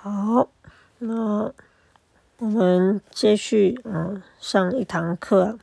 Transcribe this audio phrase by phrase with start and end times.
[0.00, 0.48] 好，
[0.98, 1.52] 那
[2.38, 5.58] 我们继续啊上一堂课，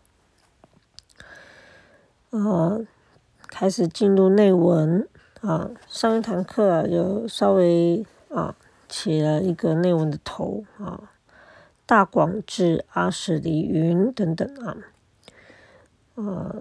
[2.31, 2.85] 呃，
[3.47, 5.07] 开始进入内文
[5.39, 5.71] 啊。
[5.87, 8.53] 上一堂课就稍微啊
[8.89, 11.11] 起了一个内文的头啊，
[11.85, 14.75] 大广智、阿史黎云等等啊，
[16.15, 16.55] 呃，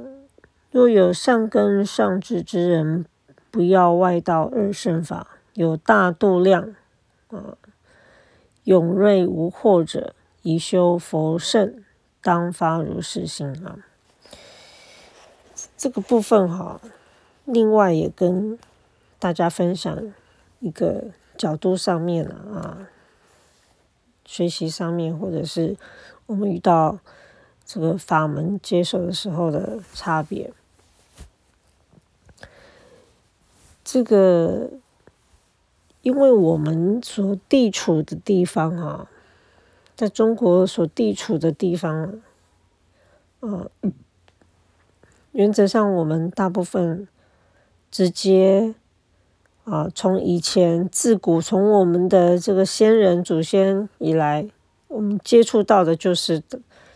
[0.71, 3.05] 若有善根上智之人，
[3.51, 6.77] 不要外道二圣法，有大度量
[7.31, 7.59] 啊。
[8.65, 11.85] 永锐无惑者，宜修佛圣，
[12.23, 13.79] 当发如是心啊！
[15.77, 16.81] 这个部分哈，
[17.45, 18.59] 另外也跟
[19.19, 20.13] 大家分享
[20.61, 21.05] 一个
[21.37, 22.89] 角度上面的啊，
[24.25, 25.77] 学习上面，或者是
[26.27, 26.99] 我们遇到
[27.67, 30.53] 这个法门接受的时候的差别，
[33.85, 34.71] 这个。
[36.05, 39.09] 因为我们所地处的地方啊，
[39.97, 42.21] 在中国所地处的地方，
[43.41, 43.71] 呃，
[45.33, 47.09] 原则上我们大部分
[47.91, 48.75] 直接
[49.65, 54.47] 啊，从以前自古从我们的这个先人祖先以来，
[54.89, 56.43] 我们接触到的就是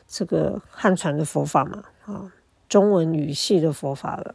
[0.07, 2.31] 这个汉传的佛法嘛，啊，
[2.69, 4.35] 中文语系的佛法了。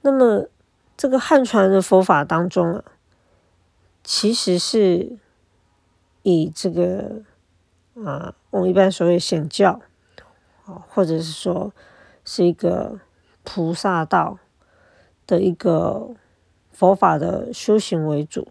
[0.00, 0.48] 那么。
[0.96, 2.84] 这个汉传的佛法当中啊，
[4.02, 5.18] 其实是
[6.22, 7.22] 以这个
[8.02, 9.80] 啊，我们一般所谓显教
[10.64, 11.70] 啊，或者是说
[12.24, 12.98] 是一个
[13.44, 14.38] 菩萨道
[15.26, 16.14] 的一个
[16.72, 18.48] 佛法的修行为主。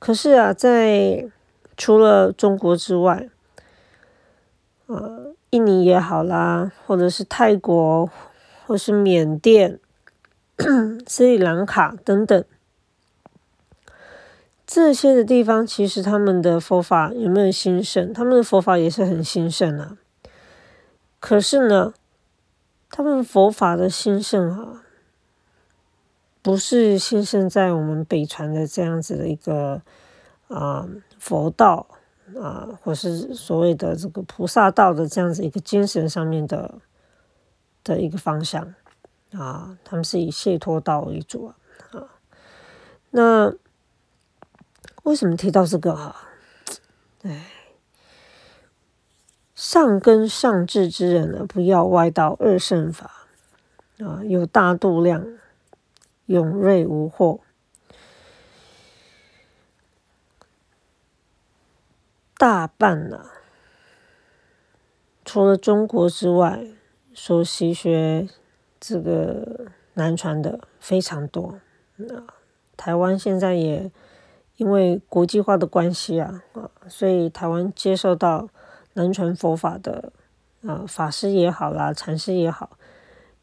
[0.00, 1.30] 可是啊，在
[1.76, 3.28] 除了中国之外，
[4.86, 8.10] 呃，印尼也好啦，或者是泰国，
[8.66, 9.78] 或是缅甸。
[11.06, 12.44] 斯里兰卡等等
[14.66, 18.12] 这些的地方，其实他们的佛法有没有兴盛？
[18.12, 19.98] 他们的佛法也是很兴盛啊。
[21.20, 21.92] 可是呢，
[22.88, 24.82] 他们佛法的兴盛啊，
[26.40, 29.82] 不是兴盛在我们北传的这样子的一个
[30.48, 30.88] 啊
[31.18, 31.86] 佛道
[32.40, 36.76] 啊，或是所谓的这个菩萨道的这样子一个精神上面的
[37.84, 38.74] 的一个方向。
[39.32, 41.56] 啊，他们是以解脱道为主啊。
[43.10, 43.54] 那
[45.04, 46.28] 为什么提到这个啊？
[47.22, 47.50] 哎，
[49.54, 53.26] 上根上智之人呢，不要歪道二圣法
[53.98, 55.38] 啊，有大度量，
[56.26, 57.40] 永锐无惑。
[62.36, 63.26] 大半呢，
[65.24, 66.66] 除了中国之外，
[67.14, 68.28] 说习学。
[68.84, 71.54] 这个南传的非常多，
[71.94, 72.20] 那
[72.76, 73.88] 台湾现在也
[74.56, 78.48] 因为国际化的关系啊，啊，所以台湾接受到
[78.94, 80.12] 南传佛法的
[80.66, 82.70] 啊法师也好啦，禅师也好，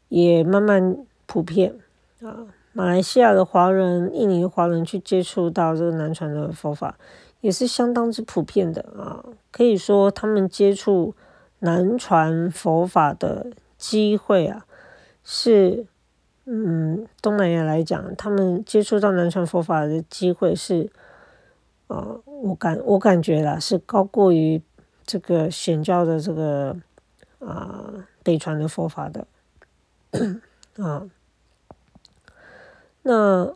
[0.08, 1.74] 也慢慢普遍
[2.20, 2.48] 啊。
[2.74, 6.98] 马来西亚的华人、印尼华人去接触到这个南传的佛法，
[7.40, 9.24] 也是相当之普遍的啊。
[9.50, 11.14] 可以说，他们接触
[11.60, 13.46] 南传佛法的
[13.78, 14.66] 机会啊。
[15.22, 15.86] 是，
[16.44, 20.90] 嗯，东南亚来讲，他们接触到南传佛法的机会是，
[21.86, 24.60] 呃，我感我感觉啦，是高过于
[25.04, 26.76] 这个显教的这个
[27.38, 29.26] 啊北传的佛法的，
[30.82, 31.08] 啊，
[33.02, 33.54] 那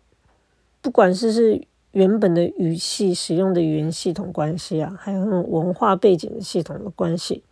[0.81, 7.43] 不管是是原本的语系使用的语言系统关系啊，还有文化背景的系统的关系。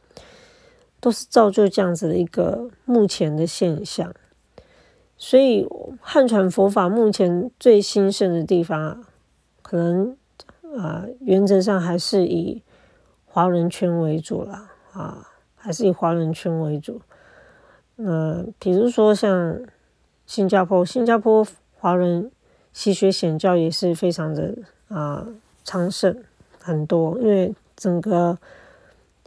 [1.03, 4.15] 都是造就这样子的一个目前的现象，
[5.17, 5.67] 所以
[6.01, 9.01] 汉传佛法目前最兴盛的地方啊，
[9.63, 10.17] 可能
[10.79, 12.63] 啊原则上还是以
[13.27, 15.27] 华人圈为主了啊，
[15.57, 17.01] 还是以华人圈为主。
[17.97, 19.61] 那比如说像
[20.25, 21.45] 新加坡，新加坡
[21.81, 22.31] 华人
[22.73, 24.57] 习学显教也是非常的
[24.87, 25.27] 啊
[25.65, 26.23] 昌盛
[26.61, 28.39] 很多，因为整个。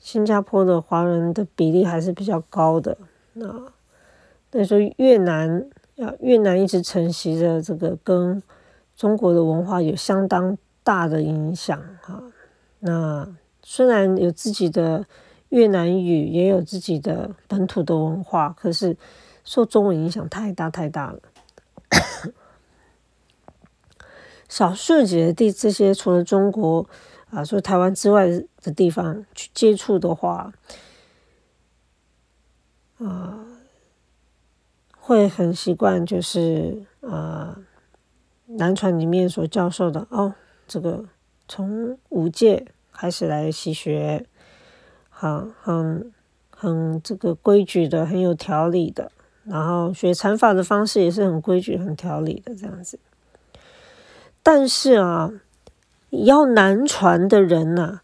[0.01, 2.95] 新加坡的华人的比例还是比较高的，
[3.33, 3.49] 那
[4.51, 8.41] 所以说越南要越南一直承袭着这个跟
[8.95, 12.21] 中国的文化有相当大的影响哈。
[12.79, 13.27] 那
[13.63, 15.05] 虽然有自己的
[15.49, 18.95] 越南语，也有自己的本土的文化，可是
[19.43, 21.19] 受中文影响太大太大了。
[24.47, 26.87] 少数几个地这些除了中国。
[27.35, 28.27] 啊，说台湾之外
[28.61, 30.53] 的地方去接触的话，
[32.97, 33.45] 啊，
[34.97, 37.59] 会很习惯，就是啊，
[38.45, 40.33] 南传里面所教授的哦，
[40.65, 41.03] 这个
[41.49, 44.25] 从五戒开始来习学，
[45.09, 46.13] 好，很
[46.49, 49.11] 很这个规矩的，很有条理的，
[49.43, 52.97] 然后学禅法的方式也是很规矩、很条理的这样子。
[54.41, 55.33] 但是啊，
[56.23, 57.99] 要南传的人呐，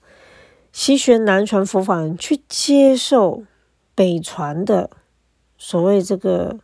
[0.71, 3.43] 西学南传佛法去接受
[3.95, 4.89] 北传的
[5.57, 6.59] 所谓这个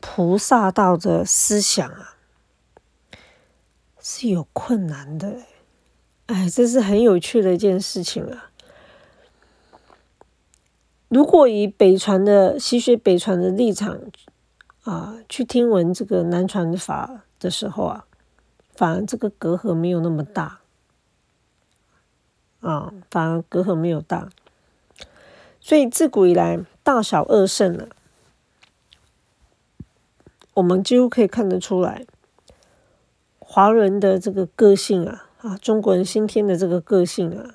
[0.00, 2.10] 菩萨道的思想啊。
[4.06, 5.38] 是有困难的，
[6.26, 8.50] 哎，这是很有趣的一件事情啊。
[11.08, 13.98] 如果以北传的西学北传的立场
[14.82, 18.04] 啊，去听闻这个南传法的时候啊，
[18.74, 20.60] 反而这个隔阂没有那么大
[22.64, 24.28] 啊，反而隔阂没有大。
[25.60, 27.86] 所以自古以来，大小二圣呢，
[30.54, 32.04] 我们几乎可以看得出来。
[33.38, 37.54] 华人的这个个性啊，啊，中国人先天的这个个性啊，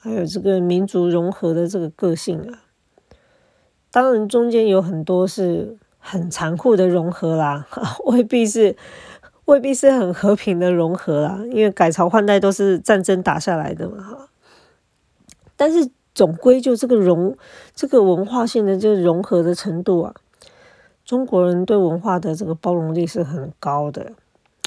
[0.00, 2.62] 还有这个民族融合的这个个性啊，
[3.90, 7.66] 当然中间有很多是很残酷的融合啦，
[8.06, 8.76] 未必是
[9.44, 14.28] 未必是很和平的融合啦，因为改朝换代都是战争打下来的嘛，哈。
[15.64, 17.34] 但是总归就这个融
[17.74, 20.14] 这个文化性的这个融合的程度啊，
[21.06, 24.12] 中国人对文化的这个包容力是很高的。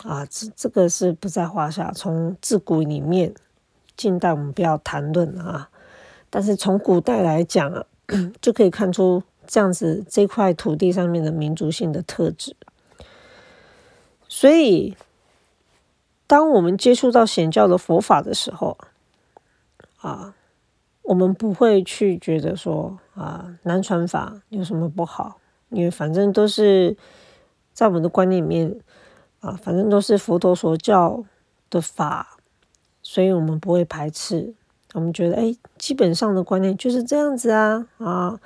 [0.04, 1.92] 啊，这这个是不在话下。
[1.92, 3.36] 从自古里面，
[3.96, 5.70] 近代我们不要谈论啊。
[6.32, 7.86] 但是从古代来讲啊，
[8.42, 12.56] 就可以看出这样子这块土地上面的民族性的特质。
[14.28, 14.98] 所以，
[16.26, 18.78] 当我们接触到显教的佛法的时候，
[20.02, 20.34] 啊，
[21.08, 25.40] 我们不会去觉得说啊，南传法有什么不好，
[25.70, 26.96] 因为反正都是
[27.74, 28.80] 在我们的观念里面。
[29.40, 31.24] 啊，反正都是佛陀所教
[31.70, 32.40] 的法，
[33.04, 34.56] 所以我们不会排斥。
[34.96, 38.40] 我们觉得，哎，基本上的观念就是这样子啊，啊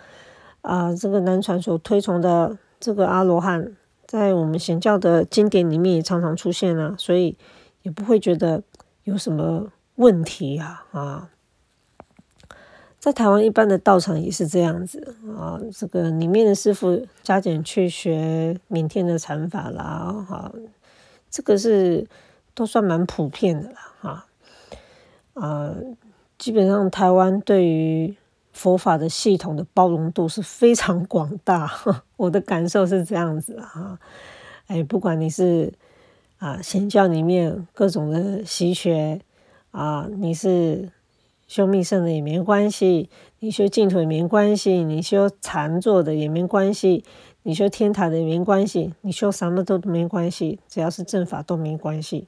[0.62, 3.72] 啊，这个南传所推崇的这个阿罗汉，
[4.06, 7.38] 在我们显教的经典里面也常常出现啊，所以
[7.84, 8.62] 也不会觉得
[9.06, 11.30] 有什么问题啊啊。
[13.02, 20.54] 在台湾一般的道场也是这样子啊，这个里面的师傅加减去学缅甸的禅法啦，哈。
[21.32, 22.06] 这个是
[22.54, 24.26] 都算蛮普遍的啦哈，
[25.34, 25.74] 啊，
[26.38, 28.16] 基本上台湾对于
[28.54, 31.72] 佛法的系统的包容度是非常广大，
[32.18, 33.98] 我的感受是这样子啊，
[34.68, 35.74] 哎，不管你是
[36.38, 39.20] 啊显教里面各种的习学
[39.72, 40.88] 啊，你是
[41.52, 43.10] 修密圣的也没关系，
[43.40, 47.04] 你修净土也没关系，你修禅坐的也没关系。
[47.44, 52.26] 你修天台的也没关系，你修什么都没关系，只要是正法都没关系。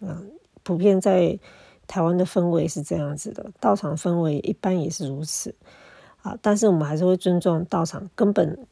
[0.00, 0.20] 啊，
[0.64, 1.38] 普遍在
[1.86, 5.54] 台湾的氛围是这样子的，道场氛围一般也是如此。
[6.22, 8.66] 啊，但是我们还是会尊重道场根本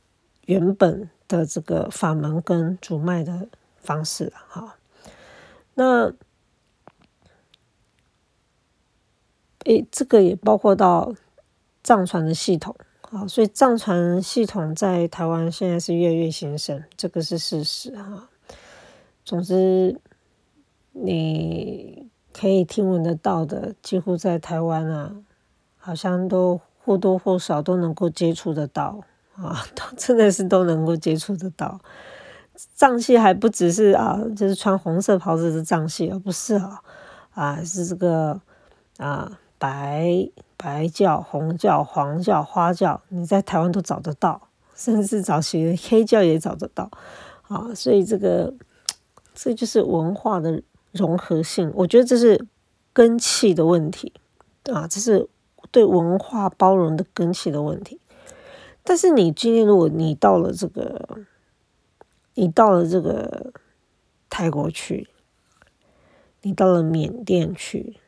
[0.46, 3.46] 原本的这个法门跟主脉的
[3.76, 4.74] 方式哈。
[5.74, 6.12] 那，
[9.64, 11.14] 诶，这个也包括到
[11.82, 12.74] 藏传的系统。
[13.10, 18.28] 啊，所以藏传系统在台湾现在是越来越兴盛，这个是事实哈。
[19.24, 20.00] 总之，
[20.90, 25.14] 你可以听闻得到的，几乎在台湾啊，
[25.76, 29.00] 好像都或多或少都能够接触得到
[29.36, 31.80] 啊， 都真的是都能够接触得到。
[32.74, 36.82] 藏戏还不只是啊，就是穿红色袍子的藏戏，而不是啊，
[37.30, 38.40] 啊是这个
[38.96, 40.30] 啊白。
[40.56, 46.90] 白教、红教、黄教、花教，你在台湾都找得到，甚至早期的黑教也找得到，
[47.48, 48.54] 啊，所以这个
[49.34, 52.46] 这就是文化的融合性，我觉得这是
[52.94, 54.14] 根气的问题，
[54.72, 55.28] 啊，这是
[55.70, 58.00] 对文化包容的根气的问题。
[58.82, 61.18] 但是你今天如果你到了这个，
[62.34, 63.52] 你到了这个
[64.30, 65.10] 泰国去，
[66.40, 67.98] 你到了缅甸去。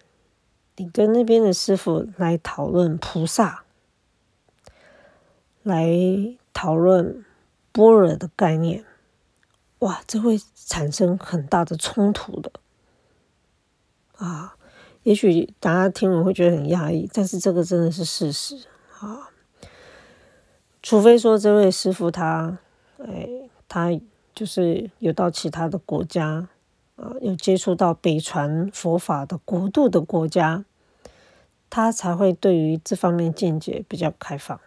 [0.77, 3.65] 你跟那边的师傅来讨论菩萨，
[5.63, 5.89] 来
[6.53, 7.25] 讨论
[7.73, 8.85] 般若的概念，
[9.79, 12.53] 哇，这会产生很大的冲突的，
[14.17, 14.57] 啊，
[15.05, 18.67] 也许大家听了会觉得很压抑，但是这个真的是事实
[19.01, 19.31] 啊。
[20.83, 22.59] 除非说这位师傅他，
[22.99, 23.89] 哎，他
[24.35, 26.49] 就是有到其他的国家。
[26.97, 30.65] 啊，有接触到北传佛法的国度的国家，
[31.71, 34.59] 他才会对于这方面见解比较开放，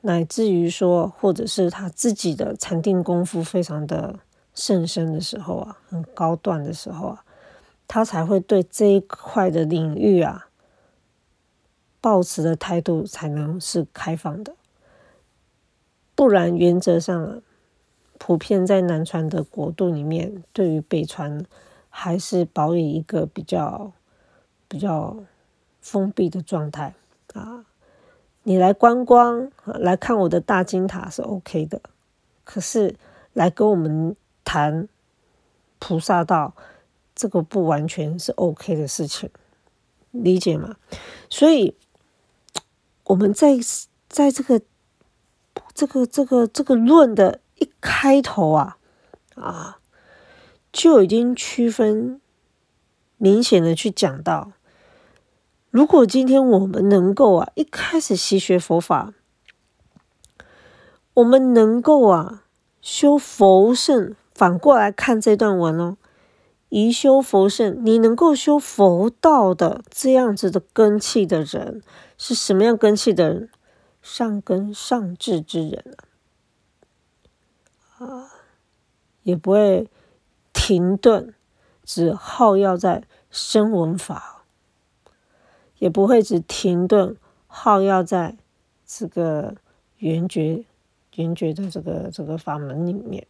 [0.00, 4.20] 乃至于说，或者是他自己的禅定功夫非常的
[4.54, 7.24] 甚深的时候啊，很高段的时候啊，
[7.88, 10.48] 他才会对这一块的领域啊，
[12.00, 14.54] 抱持的态度才能是开放的。
[16.14, 17.40] 不然，原则上啊，
[18.22, 21.42] 普遍在南传的国度里面，对于北传
[21.88, 23.90] 还是保以一个比较
[24.68, 25.16] 比较
[25.80, 26.94] 封闭的状态
[27.32, 27.64] 啊。
[28.42, 31.80] 你来观光来看我的大金塔是 OK 的，
[32.44, 32.94] 可是
[33.32, 34.86] 来跟我们谈
[35.78, 36.54] 菩萨道。
[37.12, 39.28] 这个不完全是 OK 的事情，
[40.10, 40.76] 理解吗？
[41.28, 41.74] 所以
[43.04, 43.58] 我们在
[44.08, 44.62] 在这个
[45.74, 48.78] 这个这个这个论的一开头啊
[49.36, 49.78] 啊，
[50.72, 52.20] 就已经区分
[53.16, 54.52] 明显的去讲到，
[55.70, 59.14] 如果今天我们能够啊一开始习学佛法，
[61.14, 62.42] 我们能够啊
[62.80, 65.96] 修佛圣，反过来看这段文哦。
[66.70, 71.82] 宜修佛圣，你能够修佛道的这样子的根气的人，
[72.16, 73.50] 是什么样根气的人？
[74.00, 76.08] 上根上智之人啊，
[78.00, 78.32] 啊，
[79.22, 79.88] 也不会
[80.52, 81.34] 停顿，
[81.84, 84.44] 只耗要在声闻法，
[85.78, 87.16] 也不会只停顿，
[87.46, 88.36] 耗要在
[88.86, 89.54] 这个
[89.98, 90.64] 圆觉、
[91.16, 93.26] 圆觉的这个这个法门里面，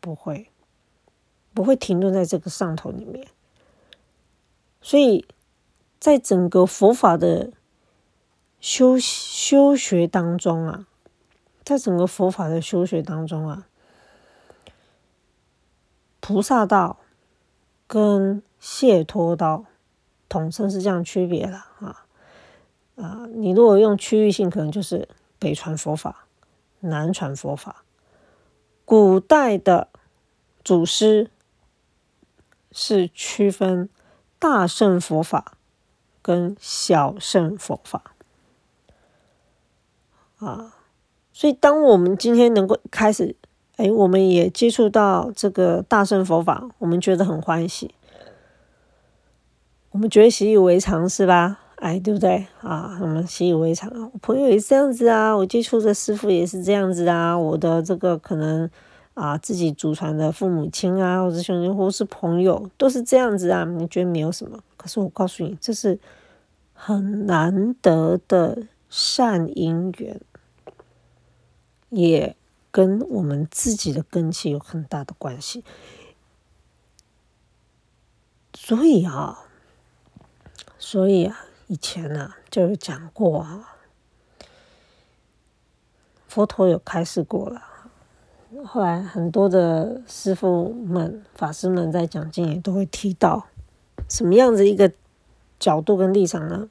[0.00, 0.50] 不会。
[1.54, 3.26] 不会停顿在这个上头里面，
[4.82, 5.26] 所以
[5.98, 7.50] 在整个佛法的
[8.60, 10.86] 修修学当中啊，
[11.64, 13.66] 在整个佛法的修学当中啊，
[16.20, 16.98] 菩萨道
[17.86, 19.64] 跟解脱道
[20.28, 22.06] 统称是这样区别了啊
[22.96, 23.26] 啊！
[23.34, 25.08] 你如果用区域性，可能就是
[25.38, 26.26] 北传佛法、
[26.80, 27.84] 南传佛法，
[28.84, 29.88] 古代的
[30.64, 31.30] 祖师。
[32.78, 33.88] 是区分
[34.38, 35.56] 大乘佛法
[36.20, 38.14] 跟小乘佛法
[40.36, 40.76] 啊，
[41.32, 43.34] 所以当我们今天能够开始，
[43.76, 47.94] 哎，我们也接触到这个大乘佛法，我们觉得很欢喜，
[49.90, 51.60] 我们觉得习以为常，是吧？
[51.76, 52.98] 哎，对不对啊？
[53.00, 58.68] 我们习以为常啊，我朋友也是这样子啊，我接触的师傅也是这样子啊，我的这个可能。
[59.16, 63.64] 啊，自己祖传的父母亲啊，或者兄弟，或是朋友，都是这样子啊。
[63.64, 64.58] 你觉得没有什么？
[64.76, 65.98] 可是我告诉你，这是
[66.74, 68.58] 很难得的
[68.90, 70.20] 善因缘，
[71.88, 72.36] 也
[72.76, 75.64] 跟我们自己的根气有很大的关系。
[78.52, 79.46] 所以啊，
[80.78, 83.76] 所以啊，以前呢就有讲过啊，
[86.28, 87.62] 佛陀有开示过了。
[88.66, 93.46] 后来很多的师傅们、法师们在讲经也都会提到，
[94.06, 94.92] 什么样子一个
[95.58, 96.68] 角度跟立场呢？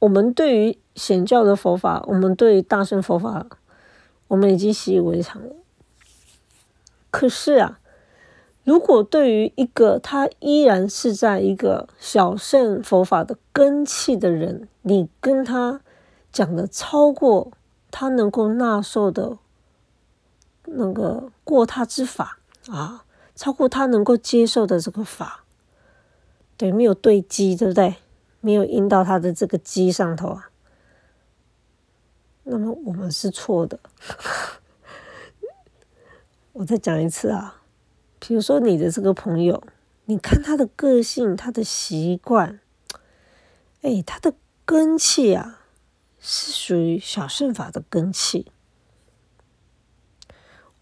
[0.00, 3.46] 我们对于显教的佛法，我们对于大乘佛法，
[4.28, 5.54] 我们已经习以为常了。
[7.10, 7.80] 可是啊，
[8.64, 15.80] 如果对于一个他依然是在一个小乘佛法的根器的人，你跟他
[16.32, 17.52] 讲的超过。
[17.90, 19.38] 他能够纳受的，
[20.66, 22.38] 那个过他之法
[22.68, 25.44] 啊，超过他能够接受的这个法，
[26.58, 27.96] 对，没有对机，对不对？
[28.40, 30.50] 没有印到他的这个机上头啊，
[32.44, 33.78] 那么我们是错的。
[36.52, 37.62] 我再讲一次啊，
[38.18, 39.62] 比如说你的这个朋友，
[40.06, 42.60] 你看他的个性、他的习惯，
[43.82, 45.56] 哎，他的根气啊。
[46.20, 48.50] 是属于小圣法的根气，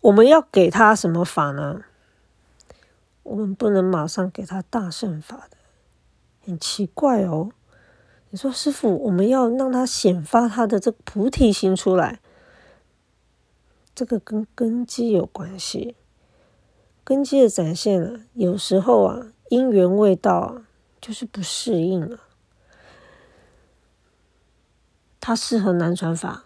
[0.00, 1.82] 我们要给他什么法呢？
[3.22, 5.55] 我们不能马上给他大圣法的，
[6.46, 7.50] 很奇怪哦。
[8.30, 12.20] 你说师傅，我们要让他显发他的这菩提心出来，
[13.94, 15.96] 这个跟根基有关系。
[17.02, 20.66] 根基的展现啊，有时候啊，因缘未到啊，
[21.00, 22.20] 就是不适应了。
[25.20, 26.44] 他适合南传法，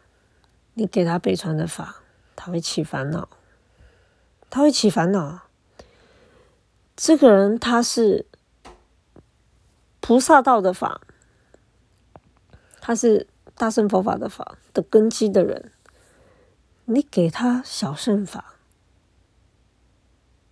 [0.75, 2.02] 你给他北传的法，
[2.35, 3.28] 他会起烦恼，
[4.49, 5.40] 他会起烦恼。
[6.95, 8.26] 这个人他是
[10.00, 11.00] 菩萨道的法，
[12.80, 15.71] 他是大乘佛法的法的根基的人，
[16.87, 18.57] 你给他小乘法，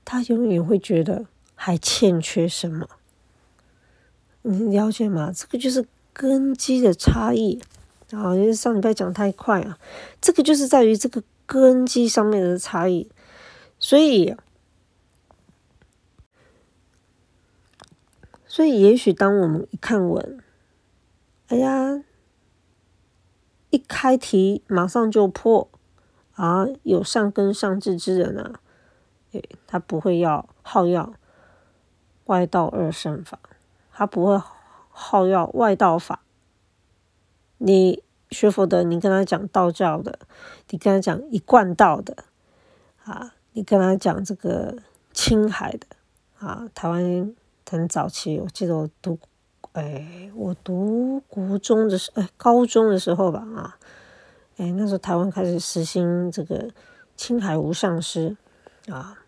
[0.05, 2.89] 他永远会觉得还欠缺什么。
[4.43, 5.33] 你了解吗？
[5.35, 7.61] 这个就是根基的差异。
[8.11, 9.79] 啊，因为上礼拜讲太快啊，
[10.19, 13.07] 这个就是在于这个根基上面的差异，
[13.79, 14.35] 所以
[18.59, 20.43] 所以，也许当我们一看文，
[21.47, 22.03] 哎呀，
[23.71, 25.71] 一开题马上就破
[26.35, 28.59] 啊，有上根上智之人啊，
[29.31, 31.15] 诶，他不会要好要
[32.25, 33.39] 外道二圣法，
[33.93, 34.43] 他不会
[34.89, 36.25] 好要外道法。
[37.59, 40.19] 你学佛的，你跟他讲道教的，
[40.71, 42.25] 你跟他讲一贯道的，
[43.05, 44.79] 啊，你跟他讲这个
[45.13, 45.87] 青海的，
[46.41, 47.33] 啊，台湾
[47.71, 49.19] 很早期，我记得我读，
[49.73, 53.79] 哎，我读国中的时，哎，高中的时候吧，啊，
[54.57, 56.71] 哎，那时候台湾开始实行这个
[57.17, 58.37] 青海无上师，
[58.89, 59.19] 啊，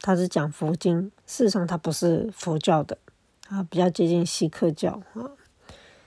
[0.00, 2.98] 他是讲佛经，事实上他不是佛教的，
[3.48, 5.30] 啊，比较接近锡克教，啊。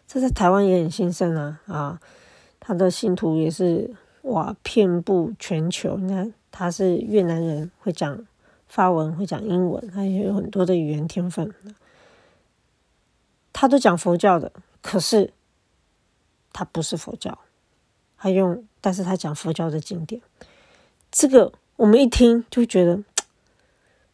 [0.06, 2.00] 这在台湾也很兴盛啊啊，
[2.60, 5.98] 他的信徒也是哇，遍布全球。
[5.98, 8.24] 你看他是越南人，会讲
[8.74, 11.54] 法文，会讲英文，他也有很多的语言天分。
[13.54, 14.52] 他都讲佛教的，
[14.82, 15.32] 可是
[16.52, 17.38] 他不是佛教，
[18.18, 20.20] 他用，但是他讲佛教的经典。
[21.12, 23.04] 这个我们一听就觉得，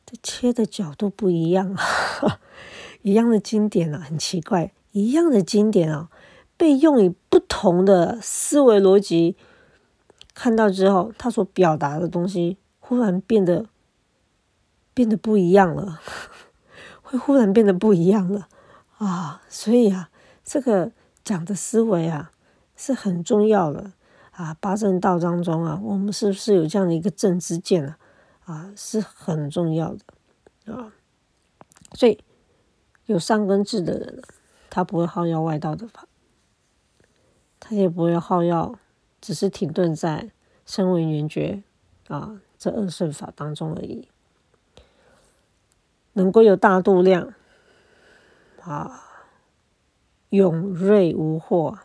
[0.06, 2.42] 这切的角度不一样啊，
[3.02, 4.74] 一样的经典啊，很奇怪。
[4.92, 6.10] 一样的经典啊，
[6.58, 9.38] 被用以不同的思维逻辑
[10.34, 13.68] 看到之后，他所表达的东西忽然变得
[15.00, 16.02] 变得不一样了，
[17.02, 18.50] 会忽然变得不一样了
[18.98, 19.42] 啊！
[19.48, 20.10] 所以啊，
[20.44, 20.92] 这个
[21.24, 22.34] 讲的思维啊
[22.76, 23.94] 是很重要的
[24.32, 24.54] 啊。
[24.60, 27.98] 八正道当中啊，我们是不是有这样的一个正知见啊？
[28.44, 30.92] 啊，是很重要的啊。
[31.94, 32.22] 所以
[33.06, 34.22] 有善根智的人。
[34.70, 36.06] 他不会好要外道的法，
[37.58, 38.78] 他也不会好要，
[39.22, 40.30] 只是停顿在
[40.66, 41.64] 声闻缘觉
[42.10, 44.10] 啊这二圣法当中而已。
[46.20, 47.34] 能够有大度量
[48.62, 49.04] 啊，
[50.30, 51.78] 勇锐无惑，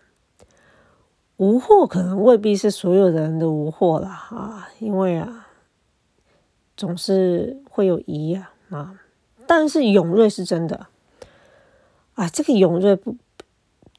[1.36, 5.46] 无惑可能未必是所有人的无惑了啊，因为啊，
[6.76, 8.98] 总是会有疑呀啊，
[9.46, 10.88] 但是勇锐是真的。
[12.14, 13.16] 啊，这个勇锐不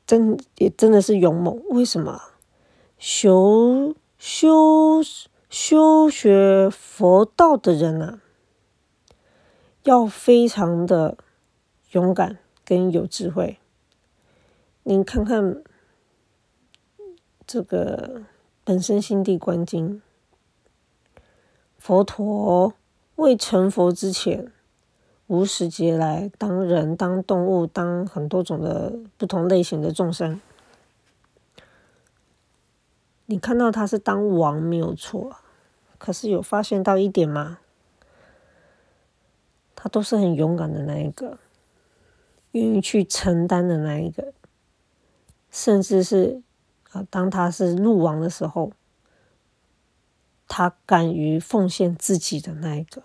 [0.05, 1.61] 真也真的是勇猛。
[1.69, 2.21] 为什么
[2.97, 5.01] 修修
[5.49, 8.19] 修学佛道的人呢？
[9.85, 11.15] 要非常的
[11.91, 13.59] 勇敢跟有智慧。
[14.83, 15.63] 您看看
[17.47, 18.23] 这个
[18.63, 20.01] 本身心地观经，
[21.77, 22.73] 佛陀
[23.15, 24.51] 未成佛之前。
[25.27, 30.39] 无始劫来，当人、当动物、当很多种的不同类型的众生，
[33.25, 35.37] 你看到他是当王没有错，
[35.97, 37.57] 可是有发现到一点吗？
[39.85, 41.37] 他都是很勇敢的那一个，
[42.53, 44.33] 愿意去承担的那一个，
[45.51, 46.41] 甚至是
[46.89, 48.71] 啊，当他是鹿王的时候，
[50.47, 53.03] 他敢于奉献自己的那一个。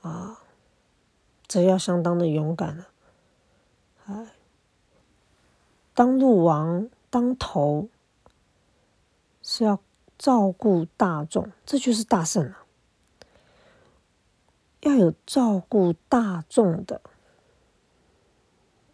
[0.00, 0.40] 啊，
[1.46, 2.88] 这要相当的勇敢了。
[4.06, 4.28] 哎，
[5.92, 7.90] 当鹿王当头
[9.42, 9.78] 是要
[10.16, 12.56] 照顾大众，这就是大圣了。
[14.80, 17.00] 要有照顾大众的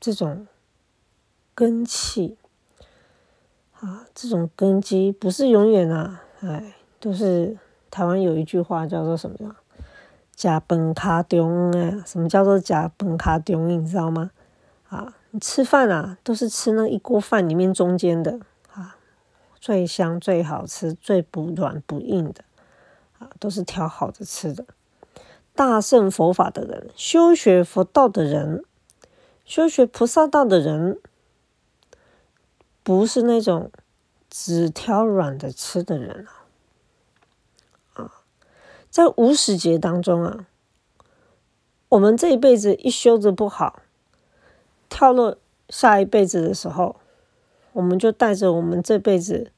[0.00, 0.46] 这种
[1.54, 2.36] 根气
[3.80, 7.56] 啊，这种根基不是永远啊，哎，都是
[7.90, 9.56] 台湾有一句话叫做什么呀？
[10.34, 13.68] 假本卡中啊，什么叫做假本卡中？
[13.68, 14.30] 你知道吗？
[14.88, 18.40] 啊，你吃饭啊，都是吃那一锅饭里面中间的
[18.72, 18.96] 啊，
[19.60, 22.44] 最香、最好吃、最不软不硬的
[23.18, 24.64] 啊，都是挑好的吃的。
[25.54, 28.64] 大圣佛法的人，修学佛道的人，
[29.44, 30.98] 修学菩萨道的人，
[32.82, 33.70] 不是那种
[34.28, 36.26] 只挑软的吃的人
[37.92, 38.10] 啊。
[38.90, 40.46] 在无始劫当中啊，
[41.90, 43.82] 我们这一辈子一修的不好，
[44.88, 45.38] 跳落
[45.68, 46.96] 下一辈子的时候，
[47.74, 49.52] 我们就带着我们这辈子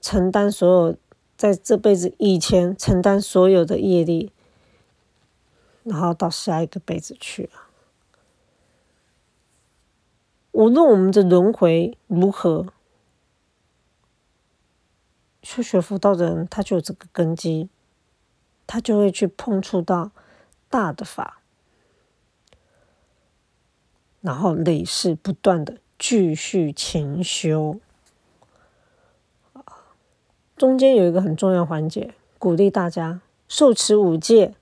[0.00, 0.96] 承担所有
[1.36, 4.32] 在这辈子以前承担所有的业力，
[5.84, 7.68] 然后到下一个辈子去了。
[10.52, 12.66] 无论我们的轮回如何，
[15.42, 17.68] 修学佛道的人，他就有这个根基。
[18.64, 20.12] 他就会去碰触到
[20.70, 21.42] 大的法，
[24.22, 27.78] 然后累世不断的继续勤修。
[30.56, 34.54] 中间有一个很重要环节，鼓励大家受持五戒，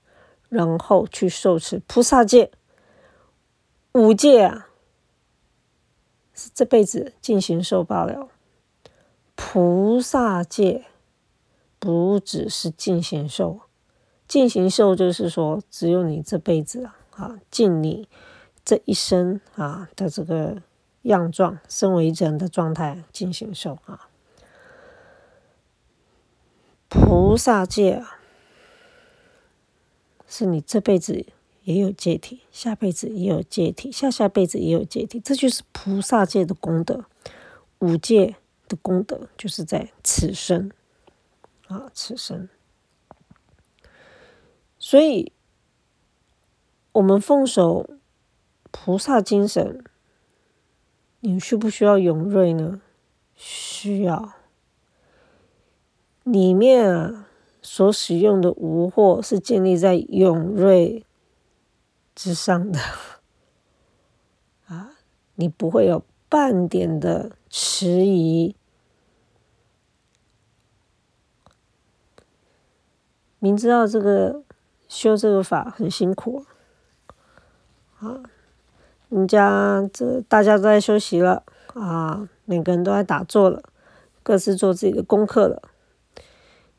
[0.51, 2.51] 然后去受持菩萨戒，
[3.93, 4.67] 五戒啊，
[6.33, 8.27] 是这辈子进行受罢了。
[9.35, 10.83] 菩萨戒
[11.79, 13.61] 不只是进行受，
[14.27, 18.09] 进行受就是说，只有你这辈子啊，啊，尽你
[18.65, 20.61] 这一生啊的这个
[21.03, 24.09] 样状，身为人的状态进行受啊。
[26.89, 28.19] 菩萨戒啊，
[30.33, 31.25] 是你这辈子
[31.63, 37.03] 也有戒体，下辈子也有戒体，下下辈子也有戒体，这就是菩萨戒的功德。
[37.79, 38.37] 五戒
[38.69, 40.71] 的功德就是在此生
[41.67, 42.47] 啊，此生。
[44.79, 45.33] 所以，
[46.93, 47.89] 我们奉守
[48.71, 49.83] 菩萨精神，
[51.19, 52.81] 你需不需要勇锐呢？
[53.35, 54.35] 需要。
[56.23, 57.27] 里面啊，
[57.61, 61.05] 所使用的无惑是建立在勇锐
[62.15, 62.79] 之上的
[64.67, 64.91] 啊，
[65.35, 68.55] 你不会有半点的迟疑。
[73.39, 74.43] 明知道这个
[74.87, 76.45] 修这个法很辛苦
[77.99, 78.21] 啊，
[79.09, 81.43] 人家这大家都在休息了
[81.73, 83.63] 啊，每个人都在打坐了，
[84.23, 85.70] 各自做自己的功课了。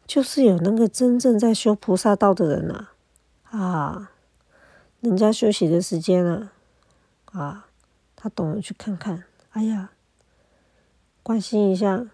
[0.07, 2.89] 就是有那个真正在修菩萨道的人呐，
[3.45, 4.11] 啊，
[5.01, 6.53] 人家休息的时间啊，
[7.33, 7.69] 啊，
[8.15, 9.93] 他懂得去看看，哎呀，
[11.23, 12.07] 关心一下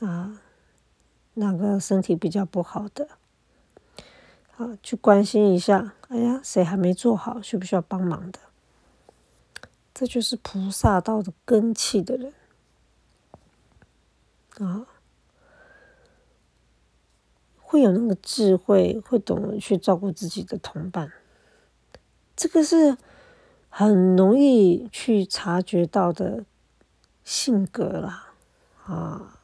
[0.00, 0.40] 啊，
[1.34, 3.08] 哪个身体比较不好的，
[4.56, 8.40] 啊，去关心一下，哎呀，谁还没做好，需不需要帮忙的？
[9.94, 12.34] 这就是菩萨道的根气的人，
[14.58, 14.86] 啊。
[17.68, 21.12] 会有那个智慧，会懂得去照顾自己的同伴，
[22.36, 22.96] 这个是
[23.68, 26.44] 很容易去察觉到的
[27.24, 28.28] 性格啦，
[28.84, 29.40] 啊，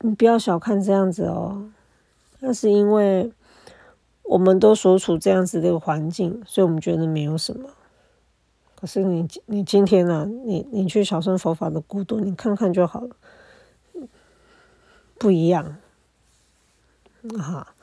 [0.00, 1.70] 你不要小看这样子哦，
[2.40, 3.32] 那是因为
[4.24, 7.70] 我们都所处这样子的环境，所以我们觉得没有什么。
[8.76, 13.16] 可是你你今天呢，你你去小乘佛法的孤独，你看看就好了，
[15.18, 15.78] 不一样。
[17.38, 17.74] 啊，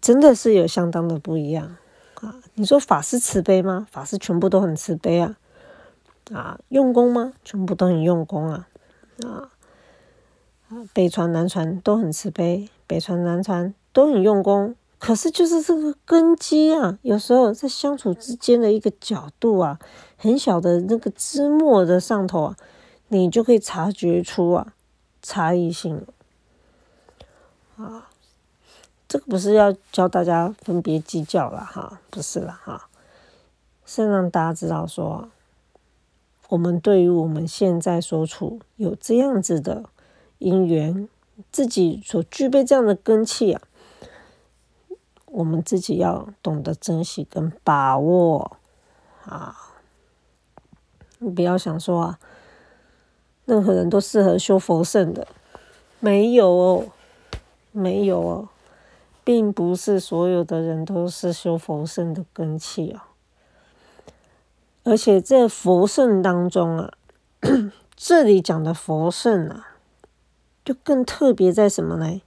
[0.00, 1.76] 真的是有相当的不一样
[2.20, 2.36] 啊！
[2.54, 3.86] 你说法师慈悲吗？
[3.90, 5.36] 法师全部都很慈悲啊！
[6.32, 7.32] 啊，用功吗？
[7.44, 8.68] 全部都很用功啊！
[9.24, 9.50] 啊
[10.68, 14.74] 啊，北传南传都很慈悲，北传南传都很用功。
[14.98, 19.78] 可是就是这个根基啊，有时候在相处之间的一个角度啊，
[20.16, 22.56] 很小的那个枝末的上头啊，
[23.08, 24.74] 你就可以察觉出啊
[25.20, 26.06] 差异性
[27.76, 28.08] 啊。
[29.12, 32.88] 这个不是要教大家分别计较了哈，不是了哈，
[33.84, 35.28] 是让大家知道说，
[36.48, 39.84] 我们对于我们现在所处有这样子的
[40.38, 41.06] 因缘，
[41.50, 43.60] 自己所具备这样的根气啊，
[45.26, 48.56] 我们自己要懂得珍惜跟把握
[49.26, 49.54] 啊，
[51.18, 52.18] 你不要想说啊，
[53.44, 55.28] 任何人都适合修佛圣的，
[56.00, 56.86] 没有哦，
[57.72, 58.48] 没有哦。
[59.24, 63.08] 并不是所有的人都是修佛圣的根器啊，
[64.82, 66.92] 而且在佛圣当中啊，
[67.94, 69.76] 这里讲的佛圣啊，
[70.64, 72.20] 就更特别在什么呢？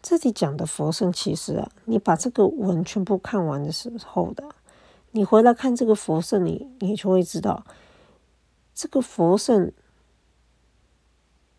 [0.00, 4.44] 这里讲的佛圣，其实啊，你把这个文全部看完的时候的，
[5.10, 7.64] 你回来看这个佛圣，你你就会知道，
[8.74, 9.72] 这个佛圣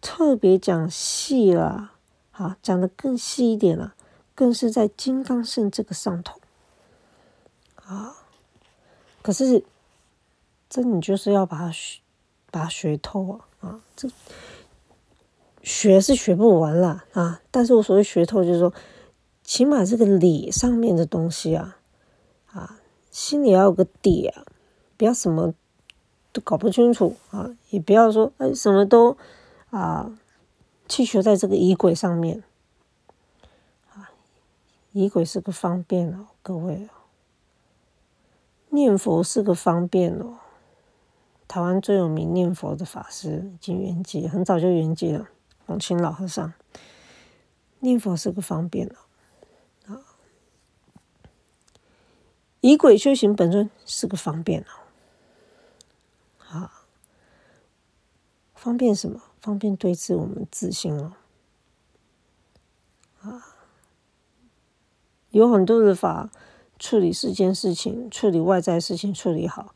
[0.02, 1.92] 特别讲细了，
[2.32, 3.94] 好，讲的更细一点了。
[4.36, 6.40] 更是在金刚圣这个上头
[7.86, 8.16] 啊！
[9.22, 9.64] 可是
[10.70, 12.02] 这你就是要把它学，
[12.50, 13.40] 把它学透啊！
[13.62, 14.10] 啊，这
[15.62, 17.42] 学是学不完了啊！
[17.52, 18.74] 但是我所谓学透，就是说，
[19.44, 21.78] 起码这个理上面的东西啊，
[22.52, 22.80] 啊，
[23.12, 24.46] 心里要有个底啊，
[24.98, 25.54] 不要什么
[26.32, 29.16] 都搞不清楚啊，也不要说哎什么都
[29.70, 30.18] 啊，
[30.90, 32.44] 去学在这个仪轨上面。
[34.94, 36.90] 仪轨是个方便哦，各位哦，
[38.70, 40.38] 念佛是个方便哦。
[41.48, 45.28] 台湾最有名念佛的法师已经圆寂，很早就圆寂了，
[45.66, 46.54] 广清老和尚。
[47.80, 50.02] 念佛是个方便哦，啊，
[52.62, 54.74] 仪轨修行本尊是个方便哦，
[56.48, 56.86] 啊，
[58.56, 59.22] 方便什么？
[59.42, 61.14] 方便对治我们自心哦，
[65.34, 66.30] 有很多的法
[66.78, 69.74] 处理世间事情、处理外在事情处理好，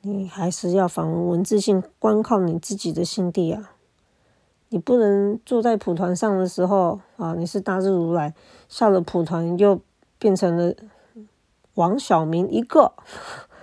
[0.00, 3.74] 你还是要访问文字性，光靠你自己的心地啊！
[4.70, 8.34] 你不能坐在蒲团上的时候啊，你是大日如来，
[8.70, 9.82] 下了蒲团又
[10.18, 10.74] 变成了
[11.74, 12.94] 王小明一个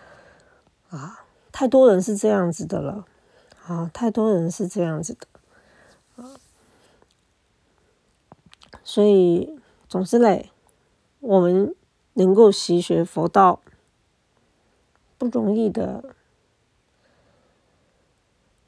[0.89, 1.25] 啊！
[1.51, 3.05] 太多人是这样子的了
[3.65, 3.89] 啊！
[3.91, 6.29] 太多人是这样子的啊！
[8.83, 10.51] 所以总之嘞，
[11.25, 11.75] 我们。
[12.17, 13.59] 能够习学佛道
[15.17, 16.15] 不容易的，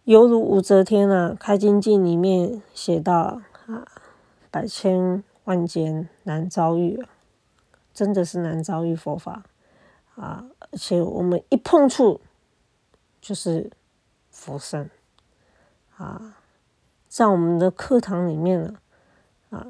[0.03, 3.87] 犹如武则天啊，《开经记》里面写到啊，
[4.51, 7.01] 百千万劫难遭遇，
[7.93, 9.45] 真的是难遭遇佛法
[10.15, 10.43] 啊！
[10.59, 12.19] 而且我们一碰触
[13.21, 13.71] 就是
[14.29, 14.89] 佛身
[15.95, 16.37] 啊，
[17.07, 18.75] 在我们的课堂里面呢，
[19.51, 19.67] 啊，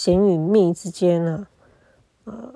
[0.00, 1.48] 贤与密之间呢。
[2.22, 2.54] 呃，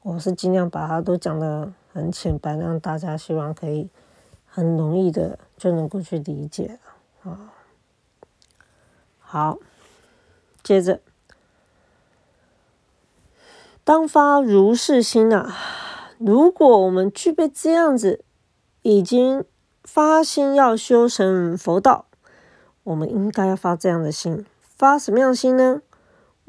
[0.00, 3.90] 我是尽量把它都讲的很浅白，让大家希望可以
[4.46, 6.78] 很容易的就能够去理解
[7.24, 7.52] 啊。
[9.18, 9.58] 好，
[10.62, 11.02] 接着，
[13.84, 15.54] 当发如是心啊，
[16.16, 18.24] 如果我们具备这样子，
[18.80, 19.44] 已经
[19.84, 22.06] 发心要修成佛道，
[22.84, 25.82] 我们应该要发这样的心，发什么样的心呢？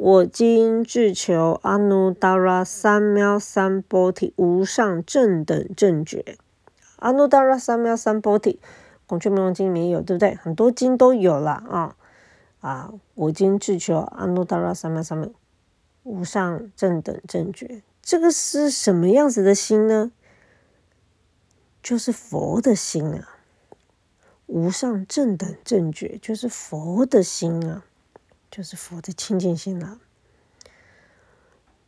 [0.02, 6.38] 我今至求阿耨达拉三藐三菩提无上正等正觉。
[7.00, 8.62] 阿耨达拉三藐三菩提，
[9.06, 10.36] 孔雀明王经里面有，对不对？
[10.36, 11.98] 很多经都有了啊
[12.62, 12.94] 啊！
[13.14, 15.34] 我今至求阿耨达拉三藐三藐
[16.04, 20.14] 无上正等正觉，这个是什么样子的心呢？
[21.84, 23.36] 就是佛的心啊！
[24.46, 27.84] 无上正等正觉，就是佛的心啊！
[28.52, 30.00] 就是佛的清净心了，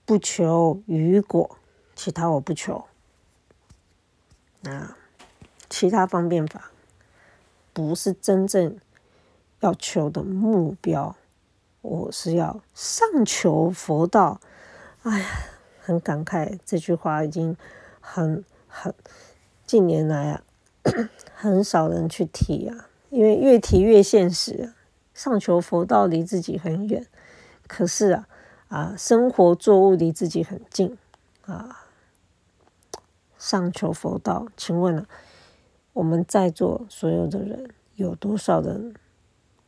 [0.06, 1.58] 不求雨果，
[1.96, 2.86] 其他我不求。
[4.64, 4.96] 啊，
[5.70, 6.72] 其他方便法
[7.74, 8.80] 不是真正
[9.62, 11.16] 要求的目标，
[11.82, 14.40] 我是要上求佛道。
[15.02, 15.26] 哎呀，
[15.80, 17.58] 很感慨，这句话已经
[18.00, 18.94] 很很
[19.66, 20.44] 近年来啊，
[21.34, 24.76] 很少人去提啊，因为越提越现实啊。
[25.14, 27.06] 上求佛道离自己很远，
[27.68, 28.28] 可是啊
[28.70, 30.98] 啊，生活作物离自己很近
[31.46, 31.86] 啊。
[33.38, 35.06] 上求佛道，请问了，
[35.94, 38.94] 我们在座所有的人有多少人？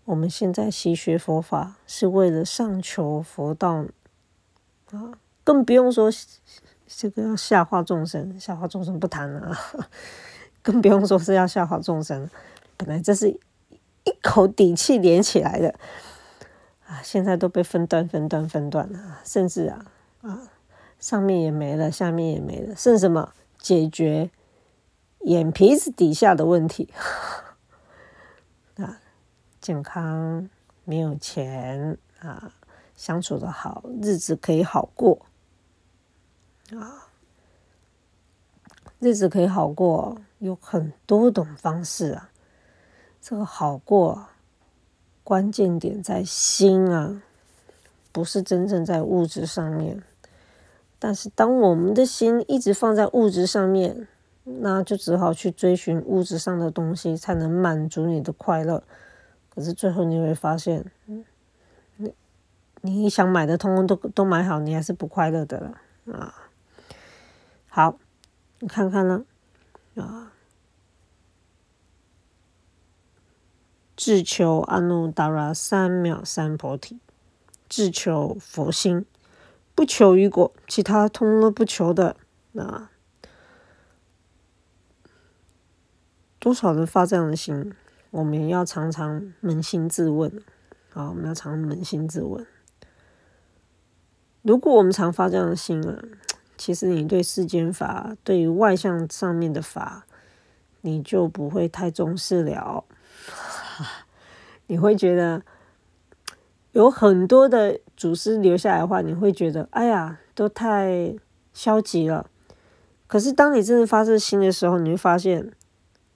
[0.05, 3.85] 我们现在习学佛法是为了上求佛道
[4.91, 5.13] 啊？
[5.43, 6.09] 更不用说
[6.87, 9.57] 这个要下化众生，下化众生不谈了啊，
[10.61, 12.29] 更不用说是要下化众生。
[12.77, 13.37] 本来这是。
[14.05, 15.75] 一口底气连起来的
[16.85, 19.85] 啊，现在都被分段、分段、分段了，甚至啊
[20.21, 20.51] 啊，
[20.99, 23.33] 上面也没了，下面也没了，剩什么？
[23.57, 24.29] 解决
[25.21, 26.93] 眼皮子底下的问题
[28.75, 28.99] 啊，
[29.61, 30.49] 健康
[30.83, 32.53] 没有钱啊，
[32.97, 35.25] 相处的好，日子可以好过
[36.71, 37.07] 啊，
[38.99, 42.29] 日子可以好过，有很多种方式啊。
[43.25, 44.27] 这个好过，
[45.23, 47.21] 关键点在心啊，
[48.11, 50.03] 不是真正在物质上面。
[50.99, 54.09] 但是，当我们的心一直放在物质上面，
[54.43, 58.83] 那就只好去追寻物质上的东西，才能满足你的快乐。
[59.49, 60.91] 可是最后你会发现，
[61.95, 62.13] 你
[62.81, 66.49] 你想买的通通都都买好，你还是不快乐的了啊。
[67.69, 67.97] 好，
[68.59, 69.23] 你看看呢，
[69.95, 70.32] 啊。
[74.05, 76.99] 自求阿耨达拉三藐三菩提，
[77.69, 79.05] 自求佛心，
[79.73, 82.17] 不求于果，其他通都不求的。
[82.51, 82.89] 那
[86.37, 87.73] 多少人发这样的心？
[88.11, 90.43] 我们要常常扪心自问。
[90.89, 92.45] 好，我们要常扪心自问。
[94.41, 96.03] 如果我们常发这样的心啊，
[96.57, 100.05] 其实你对世间法，对于外向上面的法，
[100.81, 102.83] 你就不会太重视了。
[104.67, 105.41] 你会觉得
[106.71, 111.13] 有很多的祖师留下来的话，你会觉得哎呀，都太
[111.53, 112.27] 消极了。
[113.05, 115.51] 可是当你真的发自心的时候，你会发现